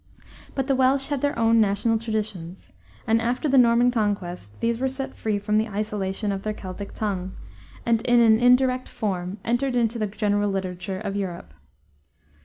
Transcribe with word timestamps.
But 0.55 0.65
the 0.65 0.75
Welsh 0.75 1.09
had 1.09 1.21
their 1.21 1.37
own 1.37 1.61
national 1.61 1.99
traditions, 1.99 2.73
and 3.05 3.21
after 3.21 3.47
the 3.47 3.59
Norman 3.59 3.91
Conquest 3.91 4.59
these 4.59 4.79
were 4.79 4.89
set 4.89 5.13
free 5.13 5.37
from 5.37 5.59
the 5.59 5.67
isolation 5.69 6.31
of 6.31 6.41
their 6.41 6.55
Celtic 6.55 6.91
tongue 6.93 7.35
and, 7.85 8.01
in 8.01 8.19
an 8.19 8.39
indirect 8.39 8.89
form, 8.89 9.37
entered 9.45 9.75
into 9.75 9.99
the 9.99 10.07
general 10.07 10.49
literature 10.49 10.97
of 10.99 11.15
Europe. 11.15 11.53